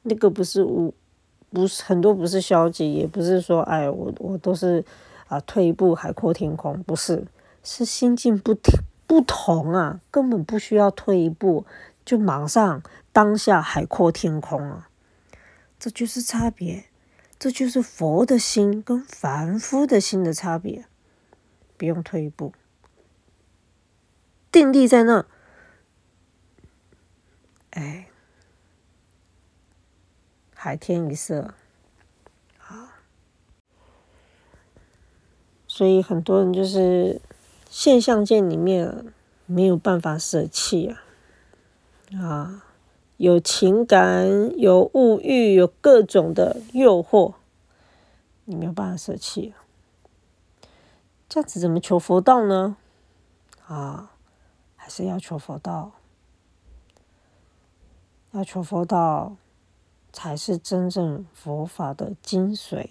[0.03, 0.93] 那个不是无，
[1.51, 4.83] 不是很多不是消极，也不是说哎，我我都是
[5.27, 7.27] 啊退一步海阔天空，不是，
[7.63, 8.57] 是心境不
[9.05, 11.65] 不同啊，根本不需要退一步，
[12.03, 12.81] 就马上
[13.11, 14.89] 当下海阔天空啊，
[15.77, 16.85] 这就是差别。
[17.39, 20.85] 这就是佛的心跟凡夫的心的差别，
[21.77, 22.53] 不用退一步，
[24.51, 25.25] 定立在那，
[27.71, 28.09] 哎，
[30.55, 31.53] 海天一色。
[32.67, 32.99] 啊，
[35.67, 37.21] 所以很多人就是
[37.69, 39.13] 现象界里面
[39.45, 42.65] 没有办法舍弃啊，啊，
[43.17, 47.33] 有情感，有物欲，有各种的诱惑，
[48.45, 49.53] 你没有办法舍弃。
[51.27, 52.77] 这样子怎么求佛道呢？
[53.65, 54.11] 啊，
[54.75, 55.91] 还是要求佛道，
[58.31, 59.35] 要求佛道
[60.13, 62.89] 才是真正佛法的精髓。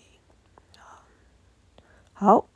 [2.12, 2.46] 好，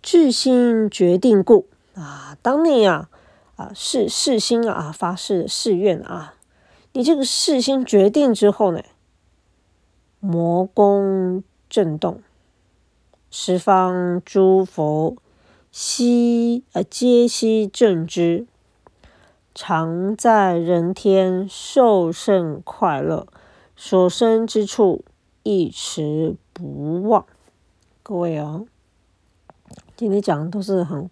[0.00, 3.10] 至心决定故啊，当你啊
[3.56, 6.34] 啊誓誓心啊发誓誓愿啊，
[6.96, 8.82] 你这个誓心决定之后呢，
[10.18, 12.22] 魔宫震动。
[13.30, 15.14] 十方诸佛
[15.70, 18.46] 悉呃皆悉正知，
[19.54, 23.26] 常在人天受胜快乐，
[23.76, 25.04] 所生之处
[25.42, 27.26] 一持不忘。
[28.02, 28.64] 各位哦，
[29.94, 31.10] 今天讲的都是很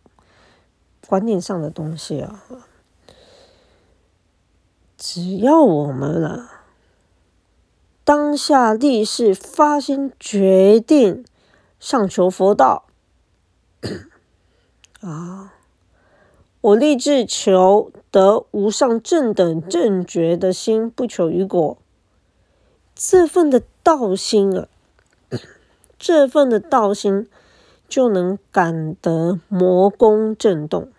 [1.06, 2.42] 观念上的东西啊。
[5.06, 6.64] 只要我们啊，
[8.04, 11.26] 当下立誓发心决定。
[11.78, 12.86] 上求佛道
[15.02, 15.52] 啊！
[16.62, 21.76] 我立志求得无上正等正觉的心，不求于果。
[22.94, 24.66] 这份的道心啊，
[25.98, 27.28] 这份的道心
[27.86, 30.90] 就能感得魔宫震动，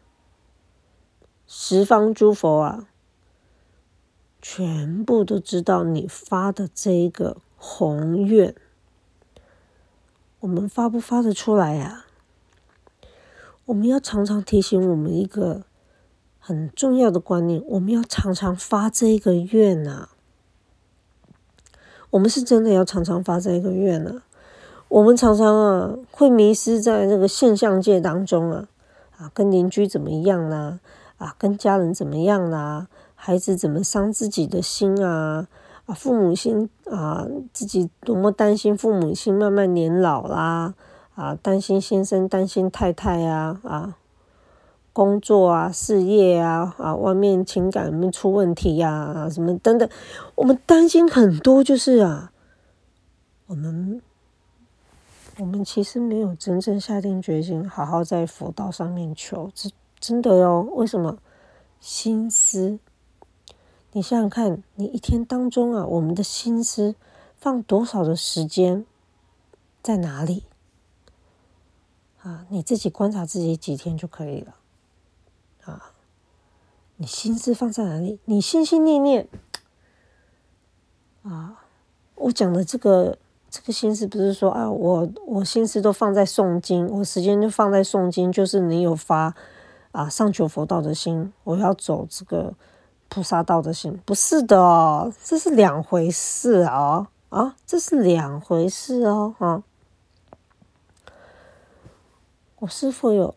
[1.47, 2.87] 十方诸佛啊，
[4.47, 8.53] 全部都知道你发的这一个宏愿。
[10.41, 12.05] 我们发不发得出来呀？
[13.65, 15.63] 我们要常常提醒我们一个
[16.37, 20.09] 很重要的观念：我们要常常发这一个愿呐。
[22.11, 24.21] 我们是真的要常常发这一个愿呐。
[24.89, 28.67] 我们常常啊，会迷失在这个现象界当中啊
[29.17, 30.79] 啊，跟邻居怎么样啦？
[31.17, 32.87] 啊，跟家人怎么样啦？
[33.25, 35.47] 孩子怎么伤自己的心啊？
[35.87, 40.75] 啊，父母心啊，自己多么担心父母心慢慢年老啦，
[41.15, 43.97] 啊，担心先生，担心太太啊，啊，
[44.93, 48.91] 工作啊，事业啊，啊，外面情感有没有出问题呀？
[48.91, 49.89] 啊，什么等等，
[50.35, 52.31] 我们担心很多，就是啊，
[53.47, 54.03] 我们，
[55.39, 60.61] 我们其实没有真正下定决心，好好在佛道上面求，真真的哟？
[60.75, 61.17] 为什么？
[61.79, 62.77] 心思。
[63.95, 66.95] 你想想看，你一天当中啊，我们的心思
[67.37, 68.85] 放多少的时间
[69.81, 70.43] 在哪里？
[72.21, 74.55] 啊，你自己观察自己几天就可以了。
[75.63, 75.93] 啊，
[76.97, 78.19] 你心思放在哪里？
[78.25, 79.29] 你心心念念
[81.23, 81.63] 啊，
[82.15, 83.17] 我讲的这个
[83.49, 89.33] 这个心思不是说啊，我我心思都放在诵经，我时间就放在诵经，就是你有发
[89.93, 92.53] 啊上求佛道的心，我要走这个。
[93.07, 99.63] 菩萨道的心不是的哦，这是两回事哦，啊，这是两回事哦，哈。
[102.59, 103.35] 我是否有，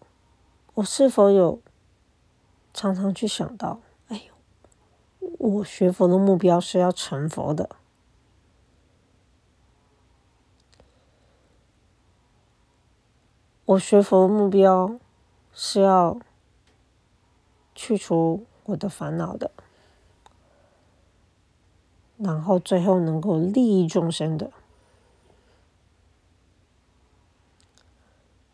[0.75, 1.61] 我是否有
[2.73, 4.23] 常常去想到，哎
[5.21, 7.69] 呦，我学佛的目标是要成佛的，
[13.67, 14.99] 我学佛的目标
[15.53, 16.19] 是要
[17.75, 19.51] 去除我的烦恼的。
[22.17, 24.51] 然后最后能够利益众生的，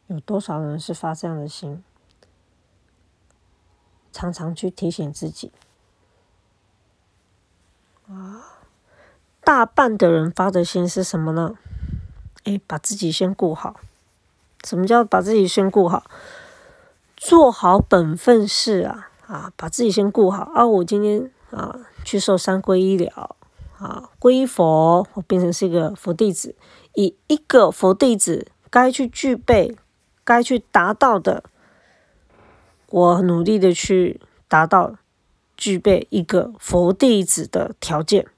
[0.07, 1.83] 有多少人是发这样的心？
[4.13, 5.51] 常常去提醒自己
[8.07, 8.61] 啊，
[9.43, 11.59] 大半的人发的心是什么呢？
[12.45, 13.81] 哎，把自己先顾好。
[14.63, 16.05] 什么叫把自己先顾好？
[17.17, 20.65] 做好本分事啊啊，把自己先顾好啊！
[20.65, 23.35] 我今天啊去受三皈依了。
[23.77, 26.55] 啊，皈依佛，我变成是一个佛弟子，
[26.95, 29.77] 以一个佛弟子该去具备、
[30.23, 31.43] 该去达到的，
[32.91, 34.95] 我努力的去达到、
[35.57, 38.29] 具备一个佛弟子的条件，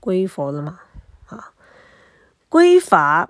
[0.00, 0.80] 皈依佛了嘛？
[1.28, 1.52] 啊，
[2.48, 3.28] 皈法，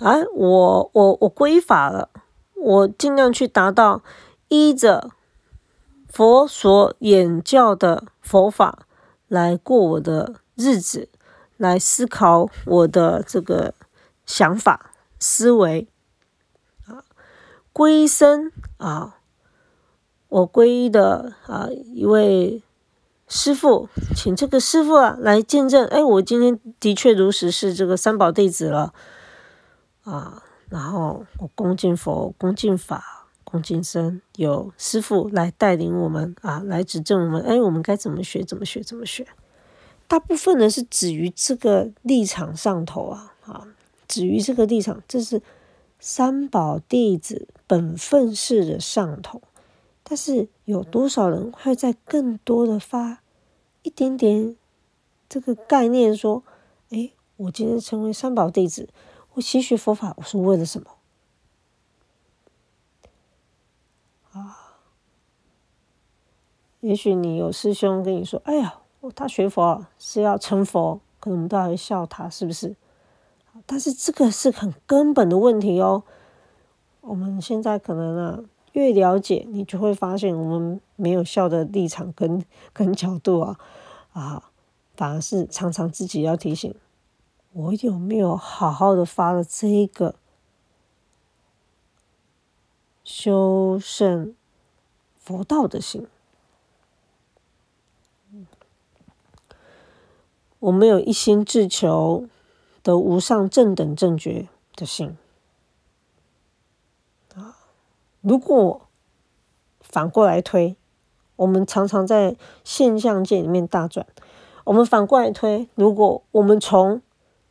[0.00, 2.10] 啊，我我我皈法了，
[2.56, 4.02] 我尽量去达到
[4.48, 5.12] 依着
[6.16, 8.86] 佛所演教的佛法
[9.28, 10.36] 来过我的。
[10.58, 11.10] 日子
[11.58, 13.74] 来思考我的这个
[14.24, 15.86] 想法、思维
[16.86, 17.04] 啊，
[17.74, 19.18] 归身啊，
[20.28, 22.62] 我皈依的啊一位
[23.28, 28.94] 师傅，请这个师傅啊来见证，哎，我今天的确如实是这个三宝弟子了
[30.04, 30.42] 啊。
[30.70, 33.15] 然后我恭敬佛，恭敬法，
[33.56, 39.26] 恭敬僧，有师傅来带领我们啊，来指正我们，哎，我们该怎么学，怎么学，怎么学。
[40.06, 43.66] 大部分人是止于这个立场上头啊，啊，
[44.06, 45.40] 止于这个立场，这是
[45.98, 49.40] 三宝弟子本分式的上头。
[50.02, 53.22] 但是有多少人会在更多的发
[53.84, 54.54] 一点点
[55.30, 56.44] 这个概念，说，
[56.90, 58.90] 哎，我今天成为三宝弟子。
[59.32, 60.90] 我习学佛法，我是为了什么？
[66.80, 68.80] 也许你有师兄跟你说：“哎呀，
[69.14, 72.76] 他学佛是要成佛。”可能我们都会笑他，是不是？
[73.64, 76.04] 但是这个是很根本的问题哦。
[77.00, 78.40] 我们现在可能啊，
[78.72, 83.58] 越了解，你就会发现，我们没有笑的立场跟跟角度啊
[84.12, 84.50] 啊，
[84.94, 86.72] 反而是常常自己要提醒。
[87.54, 90.16] 我有没有好好的发了这一个
[93.02, 94.36] 修圣
[95.16, 96.06] 佛道的心？
[100.58, 102.26] 我没有一心志求
[102.82, 105.16] 得无上正等正觉的心
[107.34, 107.56] 啊！
[108.20, 108.82] 如果
[109.80, 110.76] 反过来推，
[111.36, 114.06] 我们常常在现象界里面大转。
[114.64, 117.00] 我们反过来推，如果我们从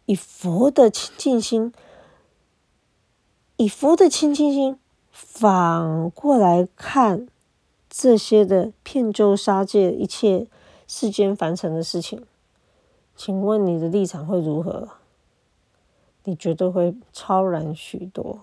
[0.06, 1.72] 以佛的清净心，
[3.58, 4.78] 以佛的清净心
[5.12, 7.28] 反过来看
[7.90, 10.48] 这些的片周杀界一切
[10.88, 12.26] 世间凡尘的事情，
[13.16, 14.90] 请问你的立场会如何？
[16.24, 18.40] 你绝对会超然许多，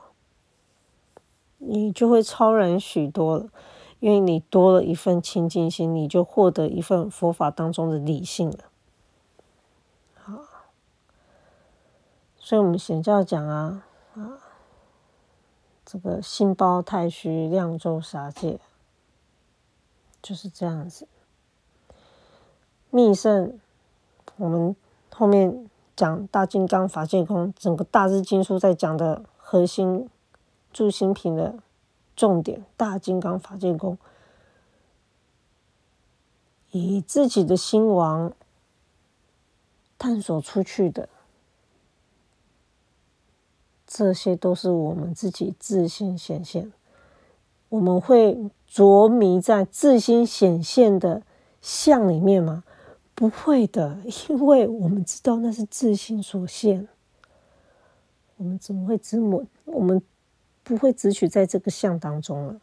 [1.59, 3.51] 你就会超然许多了，
[3.99, 8.59] 因为你多了一份清净心，你就获得一份佛法当中的理性了。
[10.14, 10.45] 好
[12.39, 14.39] 所以我们显教讲啊啊，
[15.85, 18.61] 这个心包太虚，量周杀界，
[20.23, 21.09] 就是这样子。
[22.91, 23.59] 密圣，
[24.43, 24.74] 我们
[25.14, 30.09] 后面讲大金刚法界空，整个大日经书在讲的核心
[30.72, 31.55] 助心品的
[32.16, 33.97] 重点，大金刚法界空，
[36.72, 38.32] 以自己的心王
[39.97, 41.09] 探索出去的。
[43.86, 46.72] 这些都是我们自己自心显现，
[47.68, 51.22] 我们会着迷在自心显现的
[51.61, 52.64] 相里面吗？
[53.15, 56.89] 不会的， 因为我们知道那是自心所现。
[58.37, 59.45] 我们怎么会这么？
[59.65, 60.03] 我们
[60.63, 62.61] 不会只取在这个相当中了，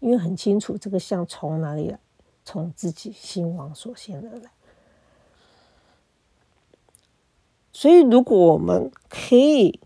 [0.00, 1.98] 因为很清楚这个相从哪里来，
[2.44, 4.50] 从自己心王所现而来。
[7.72, 9.80] 所以，如果我们可以。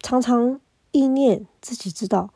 [0.00, 0.58] 常常
[0.92, 2.32] 意念自己知道，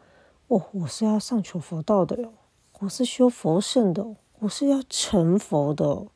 [0.49, 2.35] 哦，我是要上求佛道的哟，
[2.81, 6.07] 我是修佛圣的，我是要成佛的。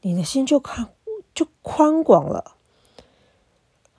[0.00, 0.88] 你的心就宽
[1.34, 2.56] 就宽广了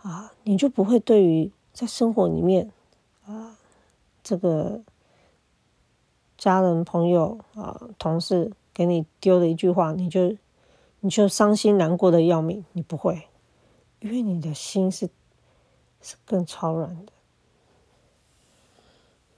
[0.01, 2.72] 啊，你就不会对于在生活里面
[3.26, 3.57] 啊，
[4.24, 4.82] 这个
[6.38, 10.36] 家人、朋友啊、同事给你丢了一句话，你就
[11.01, 13.28] 你就伤心难过的要命，你不会，
[13.99, 15.09] 因为你的心是。
[15.99, 17.11] 是更超然的，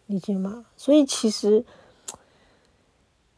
[0.07, 0.65] 理解吗？
[0.75, 1.65] 所以其实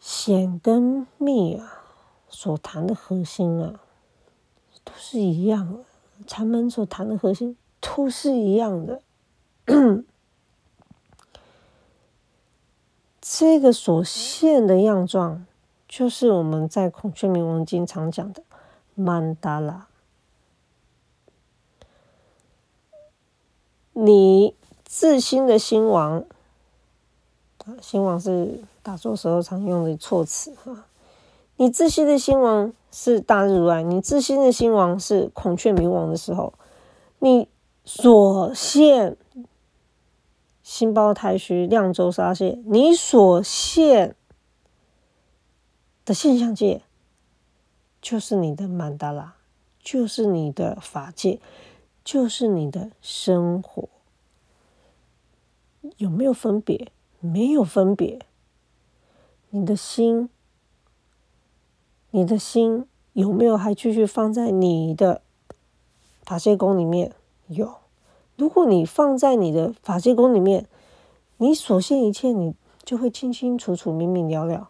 [0.02, 1.84] 显跟密啊，
[2.28, 3.80] 所谈的核心啊，
[4.84, 5.84] 都是一样的。
[6.26, 9.02] 禅门所谈的核心都是一样的。
[13.22, 15.45] 这个所现的样状，
[15.88, 18.43] 就是我们在孔雀明王经常讲的
[18.95, 19.88] 曼达拉。
[23.93, 26.26] 你自心的心王
[27.66, 30.86] 啊，心王是打坐时候常用的措辞哈。
[31.57, 36.53] 你自心的心王是大日如来，你自心的心王是孔雀明王的时候，
[37.19, 37.47] 你
[37.86, 39.15] 所现
[40.63, 44.15] 心包太虚、量周沙界，你所现
[46.03, 46.82] 的现象界，
[48.01, 49.36] 就是你的曼达拉，
[49.84, 51.39] 就是你的法界。
[52.03, 53.88] 就是你的生活
[55.97, 56.91] 有没有分别？
[57.19, 58.25] 没有分别。
[59.54, 60.30] 你的心，
[62.12, 65.22] 你的心有没有还继续放在你的
[66.24, 67.14] 法界宫里面？
[67.47, 67.76] 有。
[68.38, 70.68] 如果你放在你的法界宫里面，
[71.36, 74.70] 你所现一切，你就会清清楚楚、明明了了。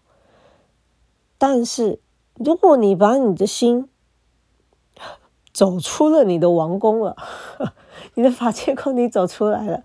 [1.38, 2.00] 但是，
[2.34, 3.88] 如果你把你的心
[5.54, 7.16] 走出了你的王宫了，
[8.16, 9.84] 你的法界宫你走出来了，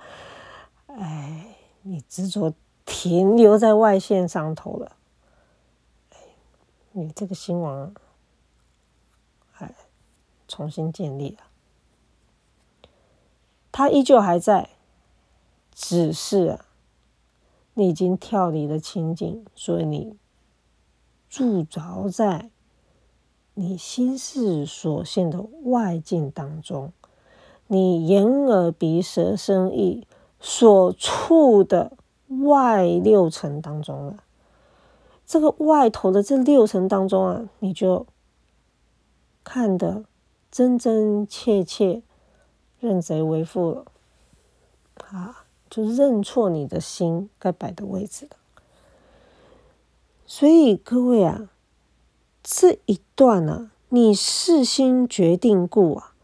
[0.86, 2.54] 哎，你执着
[2.86, 4.96] 停留在外线上头了，
[6.92, 7.92] 你这个心王，
[9.58, 9.74] 哎，
[10.48, 12.88] 重新建立了，
[13.70, 14.70] 他依旧还在，
[15.74, 16.58] 只是，
[17.74, 20.16] 你已经跳离了清净，所以你。
[21.28, 22.50] 驻着在
[23.54, 26.92] 你心事所现的外境当中，
[27.66, 30.06] 你眼耳鼻舌身意
[30.40, 31.92] 所处的
[32.28, 34.22] 外六层当中了。
[35.26, 38.06] 这个外头的这六层当中啊，你就
[39.42, 40.04] 看得
[40.50, 42.02] 真真切切
[42.78, 43.84] 认贼为父了，
[45.08, 48.36] 啊，就认错你的心该摆的位置了。
[50.24, 51.50] 所以各位啊，
[52.42, 56.14] 这一段呢，你事心决定故啊，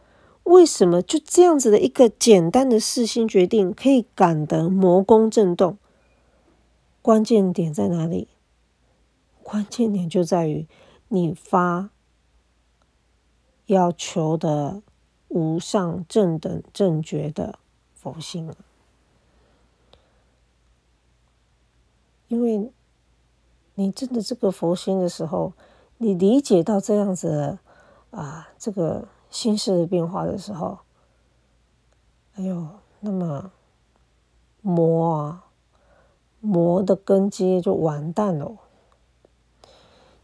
[0.45, 5.77] 为什么就这样子的一个简单的事心决定，可以感得魔宫震动？
[7.03, 8.29] 关键点在哪里？
[9.43, 10.67] 关键点就在于
[11.09, 11.91] 你发
[13.67, 14.83] 要求的
[15.29, 17.59] 无上正等正觉的
[17.93, 18.51] 佛心，
[22.29, 22.73] 因为。
[23.75, 25.55] 你真的这个佛心的时候，
[25.97, 27.59] 你理解到这样子
[28.11, 30.81] 啊，这个心事的变化的时候，
[32.35, 32.69] 哎呦，
[33.01, 33.51] 那么
[34.61, 35.47] 魔啊，
[36.43, 38.59] 魔的根基就完蛋了。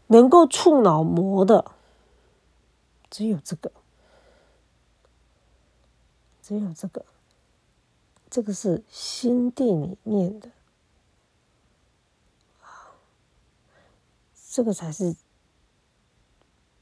[0.05, 1.71] 能够触脑魔的，
[3.09, 3.71] 只有这个，
[6.41, 7.05] 只有这个，
[8.29, 10.51] 这个是心地里面的。
[14.51, 15.15] 这个才是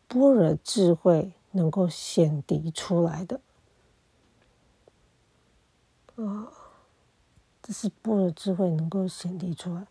[0.08, 3.42] 般若智慧能够显迪出来的
[6.16, 6.57] 啊！
[7.68, 9.86] 这是般若智慧能够显涤出来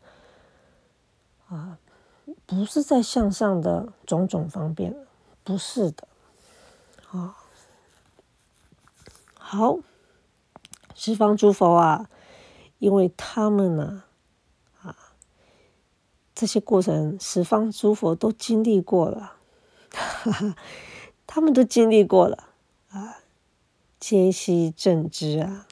[1.49, 1.79] 啊，
[2.47, 4.97] 不是在向上的种种方便，
[5.45, 6.09] 不是的
[7.11, 7.37] 啊。
[9.35, 9.81] 好，
[10.95, 12.09] 十方诸佛啊，
[12.79, 14.05] 因为他们呢。
[14.81, 14.97] 啊
[16.35, 19.35] 这些过程，十方诸佛都经历过了，
[19.91, 20.57] 哈 哈
[21.27, 22.49] 他们都经历过了
[22.89, 23.19] 啊，
[24.01, 25.66] 皆悉正知啊，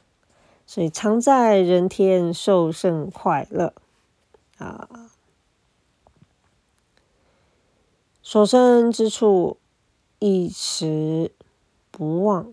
[0.74, 3.72] 所以常在人天受胜快乐
[4.58, 5.08] 啊，
[8.20, 9.58] 所生之处
[10.18, 11.30] 一时
[11.92, 12.52] 不忘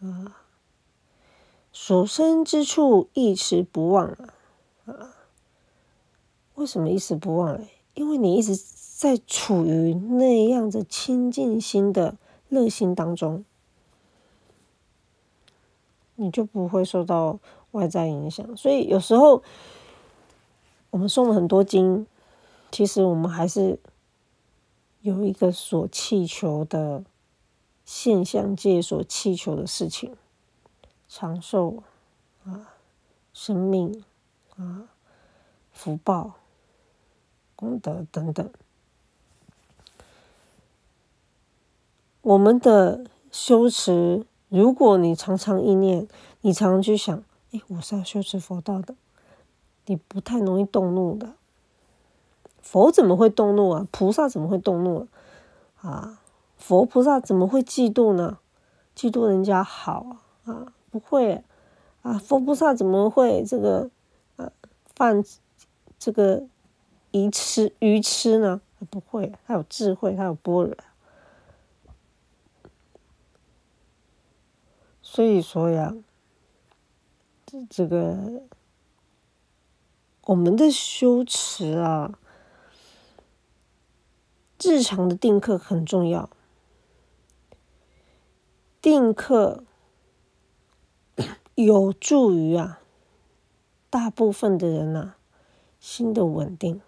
[0.00, 0.40] 啊，
[1.70, 4.06] 所生之处一时不忘
[4.86, 5.16] 啊。
[6.54, 7.62] 为什么一时不忘？
[7.92, 12.16] 因为你一直在处于那样的清净心的
[12.48, 13.44] 热心当中，
[16.20, 17.38] 你就不会受到
[17.70, 18.56] 外在影响。
[18.56, 19.42] 所以有时候
[20.90, 22.06] 我们诵了很多经，
[22.70, 23.78] 其实我们还是
[25.00, 27.02] 有一个所祈求的
[27.84, 30.14] 现象界所祈求的事情：
[31.08, 31.82] 长寿
[32.44, 32.74] 啊，
[33.32, 34.04] 生命
[34.56, 34.88] 啊，
[35.72, 36.34] 福报。
[37.56, 38.50] 功德等等，
[42.22, 46.06] 我们的修持，如果你常常意念，
[46.42, 47.22] 你常常去想，
[47.52, 48.94] 哎，我是要修持佛道的，
[49.86, 51.32] 你不太容易动怒的。
[52.60, 53.88] 佛怎么会动怒啊？
[53.90, 55.08] 菩萨怎么会动怒
[55.80, 55.88] 啊？
[55.88, 56.20] 啊
[56.58, 58.36] 佛菩萨怎么会嫉妒呢？
[58.94, 60.72] 嫉妒人家好啊？
[60.90, 61.42] 不会
[62.02, 62.18] 啊？
[62.18, 63.88] 佛菩萨怎么会这个
[64.36, 64.52] 啊
[64.94, 65.24] 犯
[65.98, 66.42] 这个？
[67.12, 68.60] 愚痴愚痴呢？
[68.88, 70.76] 不会，他有智慧，他有般若。
[75.12, 75.92] 所以说呀，
[77.44, 78.44] 这这个
[80.26, 82.16] 我们的修持啊，
[84.62, 86.30] 日常的定课很重要。
[88.80, 89.64] 定课
[91.56, 92.80] 有助于啊，
[93.90, 95.14] 大部分的人呐，
[95.80, 96.80] 心的稳定。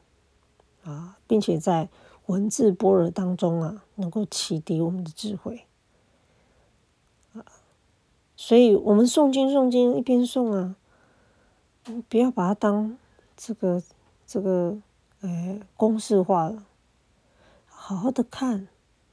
[0.84, 1.88] 啊，并且在
[2.26, 5.66] 文字般若当中啊，能够启迪我们的智慧，
[8.44, 10.74] 所以我们诵经诵经一边诵啊，
[12.08, 12.98] 不要把它当
[13.36, 13.80] 这个
[14.26, 14.82] 这个
[15.20, 16.66] 呃公式化了，
[17.66, 18.66] 好好的看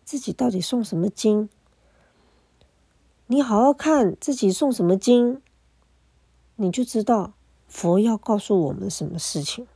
[0.04, 1.48] 自己到底诵什么经，
[3.28, 5.40] 你好好看自己诵什么经，
[6.56, 7.34] 你就知道
[7.68, 9.68] 佛要告诉我们什么事情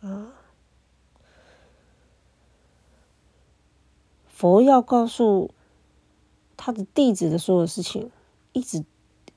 [0.00, 0.32] 啊。
[4.26, 5.54] 佛要告诉
[6.64, 8.08] 他的弟子的所有事情，
[8.52, 8.84] 一直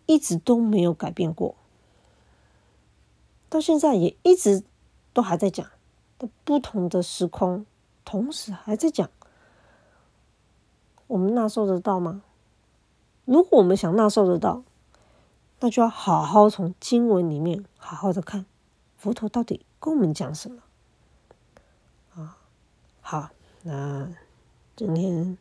[0.05, 1.55] 一直都没有改变过，
[3.49, 4.61] 到现在也一直
[5.11, 5.67] 都还在讲，
[6.43, 7.65] 不同的时空，
[8.03, 9.09] 同时还在讲。
[11.07, 12.21] 我们纳受得到吗？
[13.25, 14.61] 如果我们想纳受得到，
[15.61, 18.45] 那就要好好从经文里面好好的看，
[18.95, 20.61] 佛陀到底跟我们讲什么
[22.13, 22.37] 啊？
[23.01, 23.29] 好，
[23.63, 24.13] 那。
[24.77, 25.37] 今天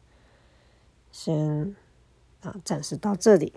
[1.15, 1.77] 先
[2.43, 3.53] 啊，暂时到这里。